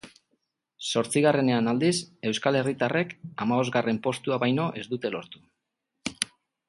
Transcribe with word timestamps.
Zortzigarrenean, 0.91 1.69
aldiz, 1.73 1.99
euskal 2.31 2.57
herritarrek 2.61 3.13
hamabosgarren 3.45 4.01
postua 4.09 4.41
baino 4.45 4.67
ez 4.83 4.87
dute 4.95 5.13
lortu. 5.19 5.45